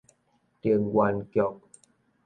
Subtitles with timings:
[0.63, 1.41] 能源局